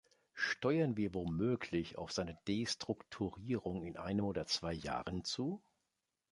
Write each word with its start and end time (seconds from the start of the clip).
Steuern 0.33 0.97
wir 0.97 1.13
womöglich 1.13 1.99
auf 1.99 2.11
seine 2.11 2.35
Destrukturierung 2.47 3.83
in 3.83 3.97
einem 3.97 4.25
oder 4.25 4.47
zwei 4.47 4.73
Jahren 4.73 5.23
zu? 5.23 5.61